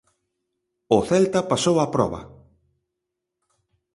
O 0.97 0.99
Celta 1.09 1.39
pasou 1.51 1.75
a 1.79 1.87
proba. 1.93 2.21